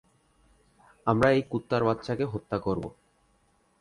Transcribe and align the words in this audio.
আমরা 1.07 1.27
এই 1.31 1.43
কুত্তার 1.49 1.81
বাচ্চাকে 1.83 2.25
হত্যা 2.25 2.57
করব। 2.57 2.83